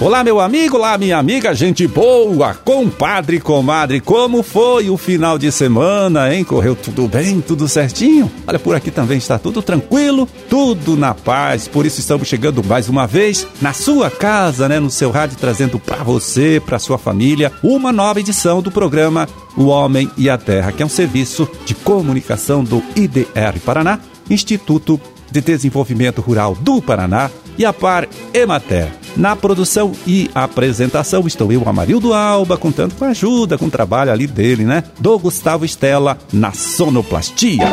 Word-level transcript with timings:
Olá, 0.00 0.22
meu 0.22 0.38
amigo, 0.38 0.76
olá, 0.76 0.96
minha 0.96 1.18
amiga, 1.18 1.52
gente 1.52 1.84
boa, 1.84 2.54
compadre, 2.54 3.40
comadre, 3.40 4.00
como 4.00 4.44
foi 4.44 4.88
o 4.88 4.96
final 4.96 5.36
de 5.36 5.50
semana, 5.50 6.32
hein? 6.32 6.44
Correu 6.44 6.76
tudo 6.76 7.08
bem, 7.08 7.40
tudo 7.40 7.66
certinho? 7.66 8.30
Olha, 8.46 8.60
por 8.60 8.76
aqui 8.76 8.92
também 8.92 9.18
está 9.18 9.40
tudo 9.40 9.60
tranquilo, 9.60 10.28
tudo 10.48 10.96
na 10.96 11.14
paz, 11.14 11.66
por 11.66 11.84
isso 11.84 11.98
estamos 11.98 12.28
chegando 12.28 12.62
mais 12.64 12.88
uma 12.88 13.08
vez 13.08 13.44
na 13.60 13.72
sua 13.72 14.08
casa, 14.08 14.68
né? 14.68 14.78
No 14.78 14.88
seu 14.88 15.10
rádio, 15.10 15.36
trazendo 15.36 15.80
para 15.80 16.04
você, 16.04 16.62
para 16.64 16.78
sua 16.78 16.96
família, 16.96 17.50
uma 17.60 17.90
nova 17.90 18.20
edição 18.20 18.62
do 18.62 18.70
programa 18.70 19.28
O 19.56 19.64
Homem 19.66 20.08
e 20.16 20.30
a 20.30 20.38
Terra, 20.38 20.70
que 20.70 20.80
é 20.80 20.86
um 20.86 20.88
serviço 20.88 21.48
de 21.66 21.74
comunicação 21.74 22.62
do 22.62 22.80
IDR 22.94 23.58
Paraná, 23.64 23.98
Instituto 24.30 25.00
de 25.28 25.40
Desenvolvimento 25.40 26.20
Rural 26.20 26.54
do 26.54 26.80
Paraná 26.80 27.28
e 27.58 27.64
a 27.64 27.72
Par 27.72 28.08
Emater. 28.32 28.88
Na 29.16 29.34
produção 29.34 29.92
e 30.06 30.30
apresentação 30.34 31.26
estou 31.26 31.50
eu, 31.50 31.68
Amarildo 31.68 32.14
Alba, 32.14 32.56
contando 32.56 32.94
com 32.94 33.04
a 33.04 33.08
ajuda, 33.08 33.58
com 33.58 33.66
o 33.66 33.70
trabalho 33.70 34.12
ali 34.12 34.26
dele, 34.26 34.64
né? 34.64 34.84
Do 35.00 35.18
Gustavo 35.18 35.64
Estela 35.64 36.16
na 36.32 36.52
sonoplastia. 36.52 37.66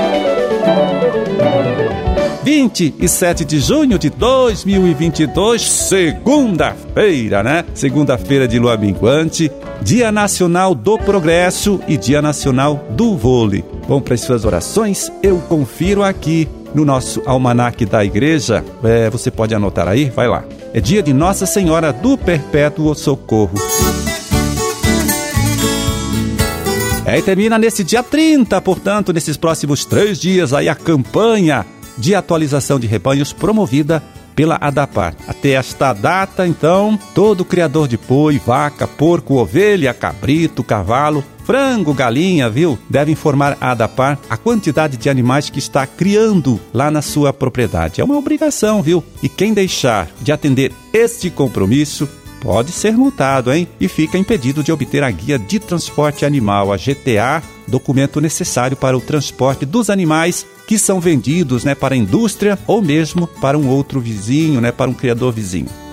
27 2.43 3.43
de 3.43 3.59
junho 3.59 3.97
de 3.97 4.09
2022, 4.09 5.61
segunda-feira, 5.61 7.41
né? 7.41 7.65
Segunda-feira 7.73 8.47
de 8.47 8.59
lua 8.59 8.77
minguante, 8.77 9.51
Dia 9.81 10.11
Nacional 10.11 10.75
do 10.75 10.97
Progresso 10.97 11.79
e 11.87 11.97
Dia 11.97 12.21
Nacional 12.21 12.85
do 12.91 13.17
Vôlei. 13.17 13.63
Bom, 13.87 13.99
para 13.99 14.13
as 14.13 14.21
suas 14.21 14.45
orações, 14.45 15.11
eu 15.23 15.37
confiro 15.39 16.03
aqui 16.03 16.47
no 16.75 16.83
nosso 16.83 17.23
almanaque 17.25 17.85
da 17.85 18.03
igreja. 18.03 18.63
É, 18.83 19.09
você 19.09 19.31
pode 19.31 19.55
anotar 19.55 19.87
aí, 19.87 20.09
vai 20.09 20.27
lá. 20.27 20.43
É 20.73 20.81
dia 20.81 21.01
de 21.01 21.13
Nossa 21.13 21.45
Senhora 21.45 21.93
do 21.93 22.17
Perpétuo 22.17 22.93
Socorro. 22.93 23.57
É, 27.05 27.17
e 27.17 27.21
termina 27.21 27.57
nesse 27.57 27.83
dia 27.83 28.03
30, 28.03 28.59
portanto, 28.61 29.13
nesses 29.13 29.37
próximos 29.37 29.85
três 29.85 30.19
dias 30.19 30.53
aí 30.53 30.67
a 30.67 30.75
campanha 30.75 31.65
de 31.97 32.13
atualização 32.13 32.79
de 32.79 32.87
rebanhos 32.87 33.31
promovida 33.31 34.03
pela 34.35 34.57
ADAPAR. 34.59 35.15
Até 35.27 35.51
esta 35.51 35.93
data, 35.93 36.45
então, 36.45 36.99
todo 37.13 37.45
criador 37.45 37.87
de 37.87 37.97
boi, 37.97 38.41
vaca, 38.43 38.85
porco, 38.85 39.35
ovelha, 39.35 39.93
cabrito, 39.93 40.63
cavalo, 40.63 41.23
frango, 41.45 41.93
galinha, 41.93 42.49
viu? 42.49 42.77
Deve 42.89 43.11
informar 43.11 43.57
a 43.61 43.71
ADAPAR 43.71 44.17
a 44.29 44.35
quantidade 44.35 44.97
de 44.97 45.09
animais 45.09 45.49
que 45.49 45.59
está 45.59 45.85
criando 45.85 46.59
lá 46.73 46.89
na 46.89 47.01
sua 47.01 47.31
propriedade. 47.31 48.01
É 48.01 48.03
uma 48.03 48.17
obrigação, 48.17 48.81
viu? 48.81 49.03
E 49.21 49.29
quem 49.29 49.53
deixar 49.53 50.09
de 50.21 50.31
atender 50.31 50.73
este 50.91 51.29
compromisso 51.29 52.09
pode 52.41 52.71
ser 52.71 52.97
multado, 52.97 53.53
hein? 53.53 53.67
E 53.79 53.87
fica 53.87 54.17
impedido 54.17 54.63
de 54.63 54.71
obter 54.71 55.03
a 55.03 55.11
guia 55.11 55.37
de 55.37 55.59
transporte 55.59 56.25
animal, 56.25 56.73
a 56.73 56.77
GTA, 56.77 57.41
documento 57.67 58.19
necessário 58.19 58.75
para 58.75 58.97
o 58.97 59.01
transporte 59.01 59.65
dos 59.65 59.89
animais 59.89 60.45
que 60.67 60.77
são 60.79 60.99
vendidos, 60.99 61.63
né, 61.63 61.75
para 61.75 61.93
a 61.93 61.97
indústria 61.97 62.57
ou 62.65 62.81
mesmo 62.81 63.27
para 63.27 63.57
um 63.57 63.67
outro 63.67 63.99
vizinho, 63.99 64.59
né, 64.59 64.71
para 64.71 64.89
um 64.89 64.93
criador 64.93 65.31
vizinho. 65.31 65.84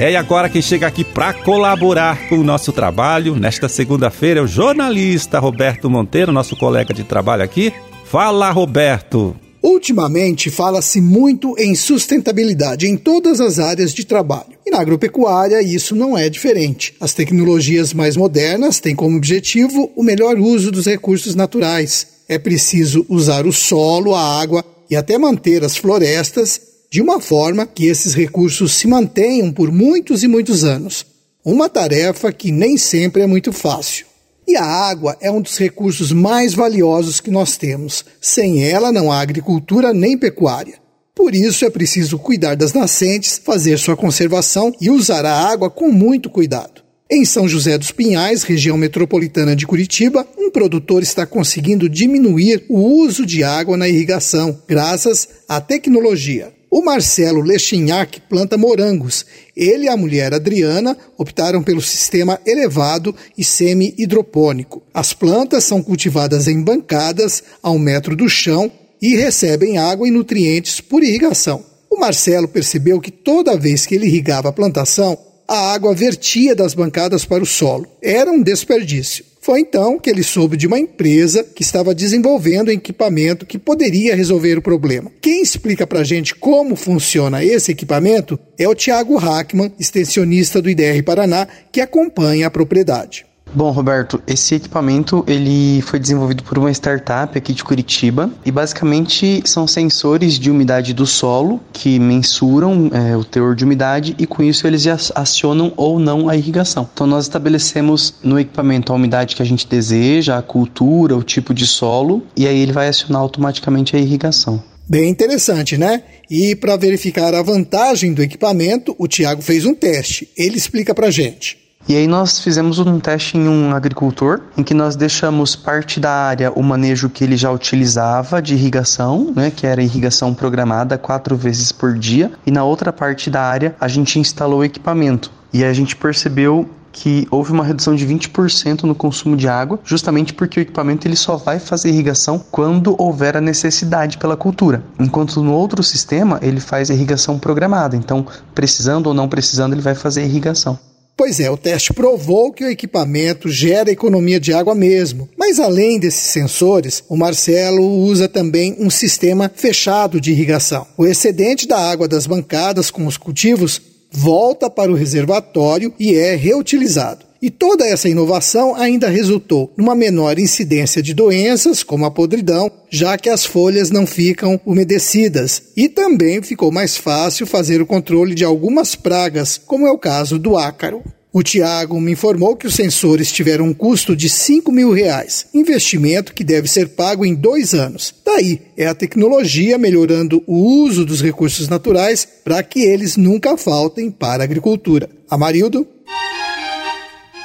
É, 0.00 0.12
e 0.12 0.16
agora 0.16 0.48
quem 0.48 0.62
chega 0.62 0.86
aqui 0.86 1.04
para 1.04 1.34
colaborar 1.34 2.26
com 2.26 2.38
o 2.38 2.42
nosso 2.42 2.72
trabalho 2.72 3.36
nesta 3.36 3.68
segunda-feira 3.68 4.40
é 4.40 4.42
o 4.42 4.46
jornalista 4.46 5.38
Roberto 5.38 5.90
Monteiro, 5.90 6.32
nosso 6.32 6.56
colega 6.56 6.94
de 6.94 7.04
trabalho 7.04 7.42
aqui. 7.42 7.70
Fala, 8.06 8.50
Roberto! 8.50 9.36
Ultimamente 9.62 10.48
fala-se 10.48 11.02
muito 11.02 11.54
em 11.58 11.74
sustentabilidade 11.74 12.86
em 12.86 12.96
todas 12.96 13.42
as 13.42 13.58
áreas 13.58 13.92
de 13.92 14.06
trabalho. 14.06 14.54
E 14.64 14.70
na 14.70 14.80
agropecuária 14.80 15.60
isso 15.60 15.94
não 15.94 16.16
é 16.16 16.30
diferente. 16.30 16.94
As 16.98 17.12
tecnologias 17.12 17.92
mais 17.92 18.16
modernas 18.16 18.80
têm 18.80 18.96
como 18.96 19.18
objetivo 19.18 19.92
o 19.94 20.02
melhor 20.02 20.38
uso 20.38 20.72
dos 20.72 20.86
recursos 20.86 21.34
naturais. 21.34 22.06
É 22.26 22.38
preciso 22.38 23.04
usar 23.06 23.46
o 23.46 23.52
solo, 23.52 24.14
a 24.14 24.40
água 24.40 24.64
e 24.88 24.96
até 24.96 25.18
manter 25.18 25.62
as 25.62 25.76
florestas 25.76 26.69
de 26.92 27.00
uma 27.00 27.20
forma 27.20 27.68
que 27.68 27.86
esses 27.86 28.14
recursos 28.14 28.72
se 28.72 28.88
mantenham 28.88 29.52
por 29.52 29.70
muitos 29.70 30.24
e 30.24 30.28
muitos 30.28 30.64
anos. 30.64 31.06
Uma 31.44 31.68
tarefa 31.68 32.32
que 32.32 32.50
nem 32.50 32.76
sempre 32.76 33.22
é 33.22 33.26
muito 33.28 33.52
fácil. 33.52 34.06
E 34.46 34.56
a 34.56 34.64
água 34.64 35.16
é 35.20 35.30
um 35.30 35.40
dos 35.40 35.56
recursos 35.56 36.10
mais 36.10 36.52
valiosos 36.52 37.20
que 37.20 37.30
nós 37.30 37.56
temos. 37.56 38.04
Sem 38.20 38.64
ela 38.64 38.90
não 38.90 39.12
há 39.12 39.20
agricultura 39.20 39.94
nem 39.94 40.18
pecuária. 40.18 40.80
Por 41.14 41.32
isso 41.32 41.64
é 41.64 41.70
preciso 41.70 42.18
cuidar 42.18 42.56
das 42.56 42.72
nascentes, 42.72 43.40
fazer 43.42 43.78
sua 43.78 43.96
conservação 43.96 44.74
e 44.80 44.90
usar 44.90 45.24
a 45.24 45.48
água 45.48 45.70
com 45.70 45.92
muito 45.92 46.28
cuidado. 46.28 46.82
Em 47.08 47.24
São 47.24 47.46
José 47.46 47.78
dos 47.78 47.92
Pinhais, 47.92 48.42
região 48.42 48.76
metropolitana 48.76 49.54
de 49.54 49.66
Curitiba, 49.66 50.26
um 50.36 50.50
produtor 50.50 51.02
está 51.02 51.24
conseguindo 51.24 51.88
diminuir 51.88 52.64
o 52.68 52.80
uso 52.80 53.24
de 53.24 53.44
água 53.44 53.76
na 53.76 53.88
irrigação, 53.88 54.58
graças 54.66 55.28
à 55.48 55.60
tecnologia. 55.60 56.52
O 56.70 56.84
Marcelo 56.84 57.40
Lechinhac 57.40 58.20
planta 58.28 58.56
morangos. 58.56 59.26
Ele 59.56 59.86
e 59.86 59.88
a 59.88 59.96
mulher 59.96 60.32
Adriana 60.32 60.96
optaram 61.18 61.64
pelo 61.64 61.82
sistema 61.82 62.40
elevado 62.46 63.12
e 63.36 63.42
semi-hidropônico. 63.42 64.80
As 64.94 65.12
plantas 65.12 65.64
são 65.64 65.82
cultivadas 65.82 66.46
em 66.46 66.62
bancadas 66.62 67.42
a 67.60 67.72
um 67.72 67.78
metro 67.78 68.14
do 68.14 68.28
chão 68.28 68.70
e 69.02 69.16
recebem 69.16 69.78
água 69.78 70.06
e 70.06 70.12
nutrientes 70.12 70.80
por 70.80 71.02
irrigação. 71.02 71.64
O 71.90 71.98
Marcelo 71.98 72.46
percebeu 72.46 73.00
que 73.00 73.10
toda 73.10 73.58
vez 73.58 73.84
que 73.84 73.96
ele 73.96 74.06
irrigava 74.06 74.48
a 74.48 74.52
plantação, 74.52 75.18
a 75.50 75.72
água 75.72 75.92
vertia 75.92 76.54
das 76.54 76.74
bancadas 76.74 77.24
para 77.24 77.42
o 77.42 77.46
solo. 77.46 77.84
Era 78.00 78.30
um 78.30 78.40
desperdício. 78.40 79.24
Foi 79.40 79.58
então 79.58 79.98
que 79.98 80.08
ele 80.08 80.22
soube 80.22 80.56
de 80.56 80.68
uma 80.68 80.78
empresa 80.78 81.42
que 81.42 81.64
estava 81.64 81.92
desenvolvendo 81.92 82.70
equipamento 82.70 83.44
que 83.44 83.58
poderia 83.58 84.14
resolver 84.14 84.56
o 84.56 84.62
problema. 84.62 85.10
Quem 85.20 85.42
explica 85.42 85.88
para 85.88 86.00
a 86.00 86.04
gente 86.04 86.36
como 86.36 86.76
funciona 86.76 87.42
esse 87.42 87.72
equipamento 87.72 88.38
é 88.56 88.68
o 88.68 88.74
Tiago 88.76 89.16
Hackman, 89.16 89.72
extensionista 89.76 90.62
do 90.62 90.70
IDR 90.70 91.02
Paraná, 91.02 91.48
que 91.72 91.80
acompanha 91.80 92.46
a 92.46 92.50
propriedade. 92.50 93.26
Bom, 93.52 93.70
Roberto, 93.70 94.22
esse 94.26 94.54
equipamento 94.54 95.24
ele 95.26 95.82
foi 95.82 95.98
desenvolvido 95.98 96.44
por 96.44 96.56
uma 96.56 96.70
startup 96.70 97.36
aqui 97.36 97.52
de 97.52 97.64
Curitiba 97.64 98.30
e 98.46 98.52
basicamente 98.52 99.42
são 99.44 99.66
sensores 99.66 100.38
de 100.38 100.50
umidade 100.50 100.94
do 100.94 101.04
solo 101.04 101.60
que 101.72 101.98
mensuram 101.98 102.90
é, 102.92 103.16
o 103.16 103.24
teor 103.24 103.56
de 103.56 103.64
umidade 103.64 104.14
e 104.18 104.26
com 104.26 104.42
isso 104.42 104.66
eles 104.66 104.86
acionam 105.14 105.72
ou 105.76 105.98
não 105.98 106.28
a 106.28 106.36
irrigação. 106.36 106.88
Então 106.92 107.08
nós 107.08 107.24
estabelecemos 107.24 108.14
no 108.22 108.38
equipamento 108.38 108.92
a 108.92 108.96
umidade 108.96 109.34
que 109.34 109.42
a 109.42 109.46
gente 109.46 109.66
deseja, 109.66 110.38
a 110.38 110.42
cultura, 110.42 111.16
o 111.16 111.22
tipo 111.22 111.52
de 111.52 111.66
solo 111.66 112.22
e 112.36 112.46
aí 112.46 112.60
ele 112.60 112.72
vai 112.72 112.88
acionar 112.88 113.20
automaticamente 113.20 113.96
a 113.96 113.98
irrigação. 113.98 114.62
Bem 114.88 115.08
interessante, 115.08 115.76
né? 115.76 116.02
E 116.28 116.54
para 116.56 116.76
verificar 116.76 117.34
a 117.34 117.42
vantagem 117.42 118.12
do 118.12 118.22
equipamento, 118.22 118.94
o 118.98 119.06
Tiago 119.06 119.40
fez 119.40 119.64
um 119.64 119.74
teste. 119.74 120.28
Ele 120.36 120.56
explica 120.56 120.92
para 120.94 121.10
gente. 121.10 121.59
E 121.88 121.96
aí 121.96 122.06
nós 122.06 122.38
fizemos 122.38 122.78
um 122.78 123.00
teste 123.00 123.36
em 123.36 123.48
um 123.48 123.74
agricultor, 123.74 124.40
em 124.56 124.62
que 124.62 124.74
nós 124.74 124.94
deixamos 124.94 125.56
parte 125.56 125.98
da 125.98 126.12
área 126.12 126.52
o 126.52 126.62
manejo 126.62 127.08
que 127.08 127.24
ele 127.24 127.36
já 127.36 127.50
utilizava 127.50 128.40
de 128.40 128.54
irrigação, 128.54 129.32
né, 129.34 129.50
que 129.50 129.66
era 129.66 129.82
irrigação 129.82 130.32
programada 130.32 130.98
quatro 130.98 131.36
vezes 131.36 131.72
por 131.72 131.98
dia, 131.98 132.30
e 132.46 132.50
na 132.50 132.62
outra 132.64 132.92
parte 132.92 133.30
da 133.30 133.42
área 133.42 133.74
a 133.80 133.88
gente 133.88 134.18
instalou 134.18 134.60
o 134.60 134.64
equipamento. 134.64 135.32
E 135.52 135.64
a 135.64 135.72
gente 135.72 135.96
percebeu 135.96 136.68
que 136.92 137.26
houve 137.30 137.52
uma 137.52 137.64
redução 137.64 137.94
de 137.94 138.06
20% 138.06 138.82
no 138.82 138.94
consumo 138.94 139.36
de 139.36 139.48
água, 139.48 139.78
justamente 139.84 140.34
porque 140.34 140.60
o 140.60 140.62
equipamento 140.62 141.06
ele 141.06 141.16
só 141.16 141.36
vai 141.36 141.58
fazer 141.58 141.88
irrigação 141.88 142.38
quando 142.50 142.94
houver 142.98 143.36
a 143.36 143.40
necessidade 143.40 144.18
pela 144.18 144.36
cultura. 144.36 144.82
Enquanto 144.98 145.42
no 145.42 145.52
outro 145.52 145.82
sistema 145.82 146.38
ele 146.42 146.60
faz 146.60 146.90
irrigação 146.90 147.38
programada, 147.38 147.96
então 147.96 148.26
precisando 148.54 149.06
ou 149.06 149.14
não 149.14 149.28
precisando 149.28 149.72
ele 149.72 149.82
vai 149.82 149.94
fazer 149.94 150.24
irrigação. 150.24 150.78
Pois 151.20 151.38
é, 151.38 151.50
o 151.50 151.56
teste 151.56 151.92
provou 151.92 152.50
que 152.50 152.64
o 152.64 152.70
equipamento 152.70 153.46
gera 153.50 153.90
economia 153.90 154.40
de 154.40 154.54
água 154.54 154.74
mesmo, 154.74 155.28
mas 155.36 155.60
além 155.60 155.98
desses 155.98 156.30
sensores, 156.30 157.04
o 157.10 157.14
Marcelo 157.14 157.86
usa 157.86 158.26
também 158.26 158.74
um 158.78 158.88
sistema 158.88 159.52
fechado 159.54 160.18
de 160.18 160.30
irrigação. 160.30 160.86
O 160.96 161.06
excedente 161.06 161.68
da 161.68 161.76
água 161.76 162.08
das 162.08 162.26
bancadas 162.26 162.90
com 162.90 163.06
os 163.06 163.18
cultivos 163.18 163.82
volta 164.10 164.70
para 164.70 164.90
o 164.90 164.94
reservatório 164.94 165.92
e 166.00 166.14
é 166.14 166.34
reutilizado. 166.34 167.29
E 167.42 167.50
toda 167.50 167.86
essa 167.86 168.08
inovação 168.08 168.74
ainda 168.74 169.08
resultou 169.08 169.72
numa 169.76 169.94
menor 169.94 170.38
incidência 170.38 171.02
de 171.02 171.14
doenças, 171.14 171.82
como 171.82 172.04
a 172.04 172.10
podridão, 172.10 172.70
já 172.90 173.16
que 173.16 173.30
as 173.30 173.46
folhas 173.46 173.90
não 173.90 174.06
ficam 174.06 174.60
umedecidas. 174.66 175.62
E 175.74 175.88
também 175.88 176.42
ficou 176.42 176.70
mais 176.70 176.98
fácil 176.98 177.46
fazer 177.46 177.80
o 177.80 177.86
controle 177.86 178.34
de 178.34 178.44
algumas 178.44 178.94
pragas, 178.94 179.56
como 179.56 179.86
é 179.86 179.90
o 179.90 179.98
caso 179.98 180.38
do 180.38 180.58
ácaro. 180.58 181.02
O 181.32 181.44
Tiago 181.44 182.00
me 182.00 182.10
informou 182.10 182.56
que 182.56 182.66
os 182.66 182.74
sensores 182.74 183.30
tiveram 183.30 183.66
um 183.66 183.72
custo 183.72 184.16
de 184.16 184.28
5 184.28 184.72
mil 184.72 184.92
reais, 184.92 185.46
investimento 185.54 186.34
que 186.34 186.42
deve 186.42 186.66
ser 186.66 186.88
pago 186.88 187.24
em 187.24 187.36
dois 187.36 187.72
anos. 187.72 188.12
Daí 188.26 188.60
é 188.76 188.86
a 188.86 188.94
tecnologia 188.96 189.78
melhorando 189.78 190.42
o 190.44 190.56
uso 190.56 191.06
dos 191.06 191.22
recursos 191.22 191.68
naturais 191.68 192.26
para 192.44 192.60
que 192.64 192.82
eles 192.82 193.16
nunca 193.16 193.56
faltem 193.56 194.10
para 194.10 194.42
a 194.42 194.44
agricultura. 194.44 195.08
Amarildo? 195.30 195.86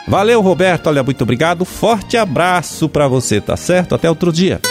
Valeu, 0.07 0.41
Roberto. 0.41 0.87
Olha, 0.87 1.03
muito 1.03 1.21
obrigado. 1.23 1.65
Forte 1.65 2.15
abraço 2.17 2.87
para 2.87 3.07
você, 3.07 3.41
tá 3.41 3.57
certo? 3.57 3.95
Até 3.95 4.09
outro 4.09 4.31
dia. 4.31 4.61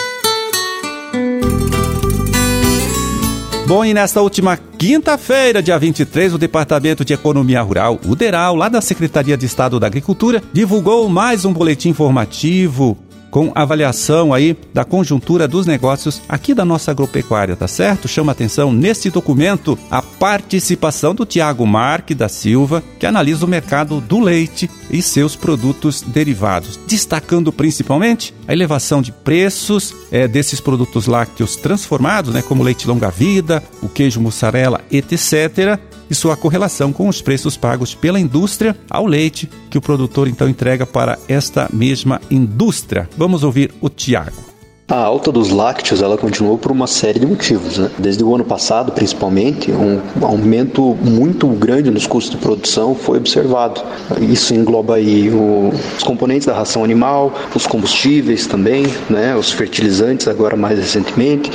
Bom, 3.67 3.83
e 3.83 3.95
nesta 3.95 4.21
última 4.21 4.59
quinta-feira, 4.79 5.63
dia 5.63 5.79
23, 5.79 6.35
o 6.35 6.39
Departamento 6.39 7.03
de 7.03 7.15
Economia 7.15 7.63
Rural, 7.63 7.99
o 8.05 8.15
DERAL, 8.15 8.55
lá 8.55 8.69
da 8.69 8.83
Secretaria 8.83 9.39
de 9.39 9.47
Estado 9.47 9.81
da 9.81 9.87
Agricultura, 9.87 10.43
divulgou 10.53 11.09
mais 11.09 11.47
um 11.47 11.53
boletim 11.53 11.89
informativo 11.89 12.99
com 13.35 13.51
avaliação 13.53 14.33
aí 14.33 14.57
da 14.73 14.85
conjuntura 14.85 15.49
dos 15.49 15.67
negócios 15.67 16.23
aqui 16.29 16.55
da 16.55 16.65
nossa 16.65 16.93
agropecuária, 16.93 17.57
tá 17.57 17.67
certo? 17.67 18.07
Chama 18.07 18.31
atenção 18.31 18.73
neste 18.73 19.11
documento 19.11 19.77
a 19.91 20.01
participação 20.01 21.13
do 21.13 21.27
Tiago 21.27 21.67
Marque 21.67 22.15
da 22.15 22.29
Silva, 22.29 22.81
que 22.97 23.05
analisa 23.05 23.45
o 23.45 23.49
mercado 23.49 24.01
do 24.01 24.21
leite 24.21 24.71
e 24.89 25.03
seus 25.03 25.35
produtos 25.35 26.01
derivados, 26.01 26.79
destacando 26.87 27.53
principalmente 27.53 28.33
a 28.47 28.53
elevação 28.53 29.03
de 29.03 29.11
preços 29.11 29.93
é, 30.13 30.29
desses 30.29 30.61
produtos 30.61 31.09
lácteos 31.09 31.57
transformados, 31.57 32.33
né, 32.33 32.41
como 32.41 32.63
leite 32.63 32.87
longa-vida, 32.87 33.61
o 33.83 33.89
queijo 33.89 34.21
mussarela, 34.21 34.81
etc., 34.93 35.77
e 36.09 36.15
sua 36.15 36.37
correlação 36.37 36.93
com 36.93 37.09
os 37.09 37.21
preços 37.21 37.57
pagos 37.57 37.95
pela 37.95 38.21
indústria 38.21 38.77
ao 38.89 39.07
leite 39.07 39.49
que 39.71 39.79
o 39.79 39.83
produtor 39.83 40.29
então 40.29 40.49
entrega 40.49 40.87
para 40.87 41.19
esta 41.29 41.69
mesma 41.73 42.21
indústria. 42.31 43.09
Vamos 43.17 43.43
ouvir 43.43 43.75
o 43.81 43.89
Tiago. 43.89 44.54
A 44.87 44.97
alta 44.97 45.33
dos 45.33 45.49
lácteos 45.49 46.03
ela 46.03 46.19
continuou 46.19 46.59
por 46.59 46.71
uma 46.71 46.87
série 46.87 47.19
de 47.19 47.25
motivos. 47.25 47.79
Né? 47.79 47.91
Desde 47.99 48.23
o 48.23 48.35
ano 48.35 48.45
passado, 48.45 48.93
principalmente, 48.93 49.73
um 49.73 49.99
aumento 50.21 50.95
muito 51.03 51.47
grande 51.49 51.91
nos 51.91 52.07
custos 52.07 52.33
de 52.33 52.37
produção 52.37 52.95
foi 52.95 53.17
observado. 53.17 53.81
Isso 54.21 54.55
engloba 54.55 54.97
aí 54.97 55.31
o, 55.31 55.73
os 55.97 56.05
componentes 56.05 56.47
da 56.47 56.53
ração 56.53 56.85
animal, 56.85 57.33
os 57.55 57.67
combustíveis 57.67 58.47
também, 58.47 58.85
né? 59.09 59.35
os 59.35 59.51
fertilizantes 59.51 60.29
agora 60.29 60.55
mais 60.55 60.79
recentemente, 60.79 61.51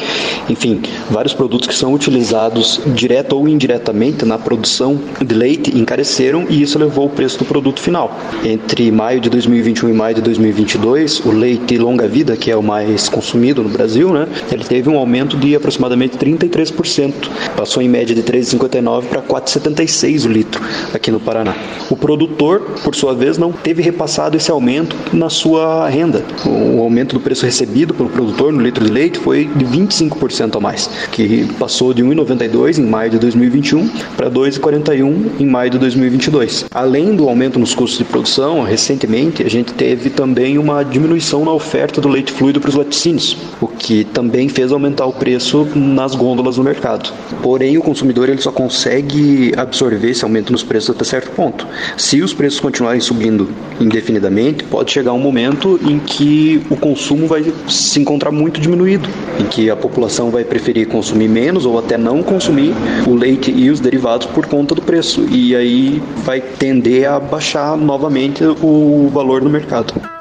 enfim, 0.50 0.82
vários 1.12 1.36
produtos 1.36 1.68
que 1.68 1.76
são 1.76 1.94
utilizados 1.94 2.82
direta 2.96 3.36
ou 3.36 3.48
indiretamente 3.48 4.26
na 4.26 4.40
produção 4.40 5.00
de 5.24 5.36
leite 5.36 5.78
encareceram 5.78 6.48
e 6.50 6.64
isso 6.64 6.80
levou 6.80 7.06
o 7.06 7.10
preço 7.10 7.38
do 7.38 7.46
produto 7.46 7.80
final. 7.80 8.12
Entre 8.44 8.92
maio 8.92 9.20
de 9.20 9.30
2021 9.30 9.90
e 9.90 9.94
maio 9.94 10.16
de 10.16 10.22
2022, 10.22 11.20
o 11.20 11.32
leite 11.32 11.78
longa-vida, 11.78 12.36
que 12.36 12.50
é 12.50 12.56
o 12.56 12.64
mais 12.64 13.08
consumido 13.20 13.62
no 13.62 13.68
Brasil, 13.68 14.14
né, 14.14 14.26
ele 14.50 14.64
teve 14.64 14.90
um 14.90 14.98
aumento 14.98 15.36
de 15.36 15.54
aproximadamente 15.54 16.18
33%. 16.18 17.14
Passou 17.58 17.84
em 17.84 17.90
média 17.90 18.16
de 18.16 18.24
3,59 18.24 19.04
para 19.04 19.22
4,76 19.22 20.26
o 20.26 20.30
litro 20.30 20.62
aqui 20.94 21.12
no 21.12 21.20
Paraná. 21.20 21.54
O 21.90 21.98
produtor, 21.98 22.62
por 22.82 22.96
sua 22.96 23.14
vez, 23.14 23.38
não 23.38 23.52
teve 23.52 23.82
repassado 23.82 24.38
esse 24.38 24.50
aumento 24.50 24.96
na 25.12 25.30
sua 25.30 25.90
renda. 25.90 26.24
O 26.46 26.82
aumento 26.82 27.14
do 27.14 27.20
preço 27.20 27.46
recebido 27.46 27.94
pelo 27.94 28.10
produtor 28.10 28.54
no 28.54 28.62
litro 28.62 28.86
de 28.86 28.92
leite 28.92 29.20
foi 29.20 29.46
de 29.46 29.66
25% 29.66 30.56
a 30.56 30.60
mais, 30.62 30.90
que 31.12 31.46
passou 31.60 31.94
de 31.94 32.02
1,92 32.02 32.78
em 32.78 32.86
maio 32.86 33.12
de 33.12 33.20
2021 33.20 33.90
para 34.16 34.32
2,41 34.32 35.42
em 35.42 35.46
maio 35.46 35.72
de 35.72 35.78
2022. 35.78 36.66
Além 36.74 37.16
do 37.16 37.28
aumento 37.28 37.60
nos 37.60 37.76
custos 37.76 37.98
de 37.98 38.06
produção, 38.06 38.64
recentemente 38.64 39.44
a 39.44 39.50
gente 39.50 39.74
teve 39.74 40.10
também 40.10 40.58
uma 40.58 40.84
diminuição 40.84 41.44
na 41.44 41.52
oferta 41.52 42.00
do 42.00 42.08
leite 42.08 42.32
fluido 42.32 42.62
para 42.62 42.70
os 42.70 42.76
laticínios 42.76 43.09
laticínios, 43.10 43.38
o 43.62 43.68
que 43.68 44.04
também 44.04 44.48
fez 44.48 44.72
aumentar 44.72 45.06
o 45.06 45.14
preço 45.14 45.68
nas 45.76 46.16
gôndolas 46.16 46.58
no 46.58 46.64
mercado. 46.64 47.12
Porém, 47.42 47.78
o 47.78 47.82
consumidor 47.82 48.30
ele 48.30 48.42
só 48.42 48.52
consegue 48.52 49.52
absorver 49.58 50.12
esse 50.12 50.24
aumento 50.24 50.52
nos 50.52 50.64
preços 50.64 50.92
até 50.92 51.04
certo 51.04 51.32
ponto. 51.32 51.68
Se 51.98 52.22
os 52.22 52.34
preços 52.34 52.60
continuarem 52.60 53.02
subindo 53.02 53.50
indefinidamente, 53.80 54.64
pode 54.66 54.92
chegar 54.92 55.14
um 55.14 55.20
momento 55.20 55.80
em 55.84 56.00
que 56.00 56.62
o 56.70 56.76
consumo 56.76 57.28
vai 57.28 57.46
se 57.68 58.00
encontrar 58.00 58.32
muito 58.32 58.60
diminuído, 58.60 59.10
em 59.40 59.46
que 59.46 59.70
a 59.70 59.76
população 59.76 60.30
vai 60.30 60.44
preferir 60.44 60.88
consumir 60.88 61.28
menos 61.28 61.66
ou 61.66 61.80
até 61.80 61.98
não 61.98 62.22
consumir 62.22 62.74
o 63.08 63.16
leite 63.16 63.52
e 63.52 63.70
os 63.70 63.80
derivados 63.80 64.28
por 64.28 64.46
conta 64.46 64.76
do 64.76 64.82
preço, 64.82 65.26
e 65.30 65.56
aí 65.56 66.02
vai 66.18 66.42
tender 66.42 67.10
a 67.10 67.20
baixar 67.20 67.78
novamente 67.78 68.44
o 68.44 69.10
valor 69.12 69.42
no 69.42 69.50
mercado. 69.50 70.19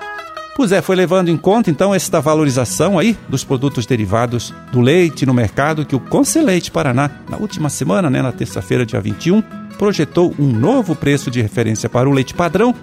Pois 0.59 0.73
é, 0.73 0.83
foi 0.83 0.97
levando 0.97 1.29
em 1.29 1.37
conta 1.37 1.71
então 1.71 1.95
essa 1.95 2.21
valorização 2.21 2.99
aí 2.99 3.17
dos 3.29 3.45
produtos 3.45 3.87
derivados 3.87 4.53
do 4.73 4.81
leite 4.81 5.25
no 5.25 5.33
mercado 5.33 5.87
que 5.87 5.95
o 5.95 6.01
Conselheite 6.01 6.73
Paraná, 6.73 7.09
na 7.31 7.37
última 7.37 7.69
semana, 7.69 8.11
né, 8.11 8.21
na 8.21 8.33
terça-feira, 8.33 8.85
dia 8.85 9.01
21, 9.01 9.41
projetou 9.79 10.35
um 10.37 10.49
novo 10.49 10.97
preço 10.97 11.31
de 11.31 11.41
referência 11.41 11.89
para 11.89 12.09
o 12.09 12.13
leite 12.13 12.35
padrão 12.35 12.75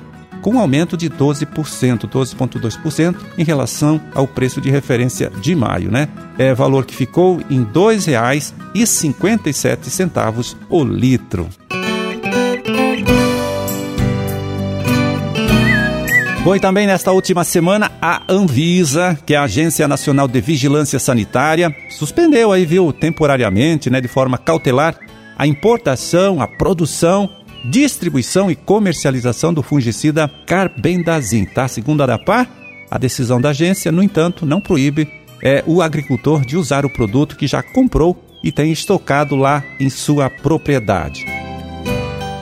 com 0.42 0.52
um 0.52 0.60
aumento 0.60 0.96
de 0.96 1.10
12%, 1.10 2.08
12,2% 2.08 3.18
em 3.38 3.44
relação 3.44 4.00
ao 4.14 4.26
preço 4.26 4.62
de 4.62 4.72
referência 4.72 5.30
de 5.42 5.54
maio, 5.54 5.92
né? 5.92 6.08
É 6.38 6.54
valor 6.54 6.86
que 6.86 6.96
ficou 6.96 7.42
em 7.50 7.60
R$ 7.60 7.68
2,57 7.74 10.56
o 10.70 10.82
litro. 10.82 11.50
Bom, 16.46 16.56
e 16.56 16.60
também 16.60 16.86
nesta 16.86 17.12
última 17.12 17.44
semana, 17.44 17.92
a 18.00 18.22
Anvisa, 18.30 19.18
que 19.26 19.34
é 19.34 19.38
a 19.38 19.46
Agência 19.46 19.88
Nacional 19.88 20.28
de 20.28 20.40
Vigilância 20.40 21.00
Sanitária, 21.00 21.76
suspendeu 21.90 22.52
aí, 22.52 22.68
viu, 22.68 22.94
temporariamente, 22.94 23.90
né, 23.90 24.00
de 24.00 24.08
forma 24.08 24.38
cautelar, 24.38 24.96
a 25.36 25.48
importação, 25.48 26.40
a 26.40 26.48
produção, 26.48 27.28
distribuição 27.68 28.52
e 28.52 28.56
comercialização 28.56 29.52
do 29.52 29.64
fungicida 29.64 30.30
carbendazim, 30.46 31.46
tá? 31.46 31.68
Segundo 31.68 32.04
a 32.04 32.06
DAPAR, 32.06 32.48
a 32.92 33.00
decisão 33.00 33.42
da 33.42 33.50
agência, 33.50 33.92
no 33.92 34.04
entanto, 34.04 34.46
não 34.46 34.62
proíbe 34.62 35.10
é, 35.42 35.64
o 35.66 35.82
agricultor 35.82 36.46
de 36.46 36.58
usar 36.58 36.86
o 36.86 36.94
produto 36.94 37.36
que 37.36 37.48
já 37.48 37.64
comprou 37.64 38.24
e 38.44 38.52
tem 38.52 38.72
estocado 38.72 39.36
lá 39.36 39.64
em 39.80 39.90
sua 39.90 40.30
propriedade. 40.30 41.35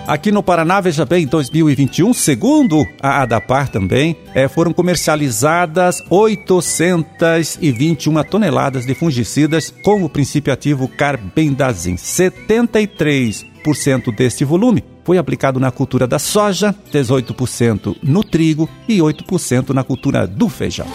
Aqui 0.05 0.33
no 0.33 0.43
Paraná, 0.43 0.81
veja 0.81 1.05
bem, 1.05 1.23
em 1.23 1.27
2021, 1.27 2.13
segundo 2.13 2.85
a 3.01 3.21
ADAPAR 3.21 3.69
também, 3.69 4.17
é, 4.35 4.49
foram 4.49 4.73
comercializadas 4.73 6.03
821 6.09 8.21
toneladas 8.23 8.85
de 8.85 8.93
fungicidas 8.93 9.73
com 9.81 10.03
o 10.03 10.09
princípio 10.09 10.51
ativo 10.51 10.89
carbendazim. 10.89 11.95
73% 11.95 14.13
deste 14.13 14.43
volume 14.43 14.83
foi 15.05 15.17
aplicado 15.17 15.57
na 15.57 15.71
cultura 15.71 16.05
da 16.05 16.19
soja, 16.19 16.75
18% 16.91 17.95
no 18.03 18.25
trigo 18.25 18.69
e 18.87 18.97
8% 18.97 19.69
na 19.69 19.85
cultura 19.85 20.27
do 20.27 20.49
feijão. 20.49 20.87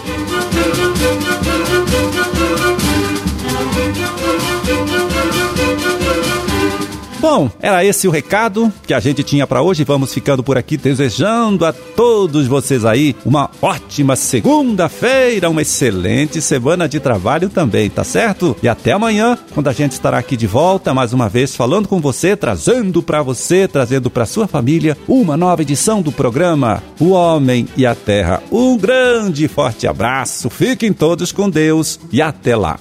Bom, 7.19 7.51
era 7.59 7.83
esse 7.83 8.07
o 8.07 8.11
recado 8.11 8.71
que 8.87 8.93
a 8.93 8.99
gente 8.99 9.23
tinha 9.23 9.45
para 9.45 9.61
hoje. 9.61 9.83
Vamos 9.83 10.13
ficando 10.13 10.41
por 10.41 10.57
aqui 10.57 10.77
desejando 10.77 11.65
a 11.65 11.73
todos 11.73 12.47
vocês 12.47 12.85
aí 12.85 13.13
uma 13.25 13.49
ótima 13.61 14.15
segunda-feira, 14.15 15.49
uma 15.49 15.61
excelente 15.61 16.41
semana 16.41 16.87
de 16.87 16.97
trabalho 16.97 17.49
também, 17.49 17.89
tá 17.89 18.05
certo? 18.05 18.55
E 18.63 18.69
até 18.69 18.93
amanhã, 18.93 19.37
quando 19.53 19.67
a 19.67 19.73
gente 19.73 19.91
estará 19.91 20.17
aqui 20.17 20.37
de 20.37 20.47
volta 20.47 20.93
mais 20.93 21.11
uma 21.11 21.27
vez 21.27 21.53
falando 21.53 21.89
com 21.89 21.99
você, 21.99 22.37
trazendo 22.37 23.03
para 23.03 23.21
você, 23.21 23.67
trazendo 23.67 24.09
para 24.09 24.25
sua 24.25 24.47
família 24.47 24.97
uma 25.05 25.35
nova 25.35 25.61
edição 25.61 26.01
do 26.01 26.13
programa 26.13 26.81
O 27.01 27.09
Homem 27.09 27.67
e 27.75 27.85
a 27.85 27.93
Terra. 27.93 28.41
Um 28.49 28.77
grande 28.77 29.43
e 29.43 29.47
forte 29.49 29.85
abraço. 29.85 30.49
Fiquem 30.49 30.93
todos 30.93 31.33
com 31.33 31.49
Deus 31.49 31.99
e 32.13 32.21
até 32.21 32.55
lá. 32.55 32.79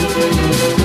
Thank 0.00 0.72
you. 0.72 0.77